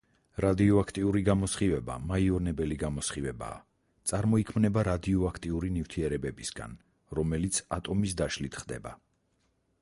რადიოაქტიური 0.43 1.21
გამოსხივება 1.25 1.97
მაიონებელი 2.11 2.77
გამოსხივებაა, 2.83 3.59
წარმოიქმნება 4.13 4.85
რადიოაქტიური 4.89 5.71
ნივთიერებებისგან, 5.77 6.75
რომელიც 7.21 7.63
ატომის 7.79 8.19
დაშლით 8.25 8.61
ხდება. 8.65 8.97